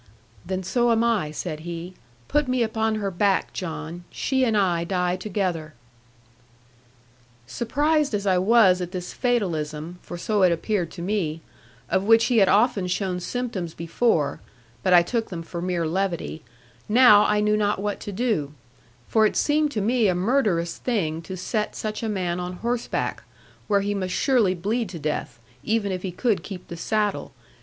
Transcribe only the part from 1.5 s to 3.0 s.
he: 'put me upon